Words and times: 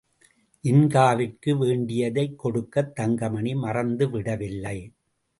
ஜின்காவிற்கு 0.63 1.57
வேண்டியதைக் 1.57 2.39
கொடுக்கத் 2.39 2.95
தங்கமணி 2.95 3.53
மறந்துவிடவில்லை. 3.55 4.77